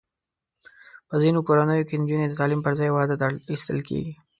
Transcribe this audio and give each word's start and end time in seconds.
په 1.09 1.15
ځینو 1.23 1.39
کورنیو 1.47 1.87
کې 1.89 1.95
نجونې 2.01 2.27
د 2.29 2.33
تعلیم 2.39 2.61
پر 2.63 2.73
ځای 2.79 2.89
واده 2.91 3.15
ته 3.19 3.23
اړ 3.27 3.33
ایستل 3.51 3.79
کېږي. 3.87 4.13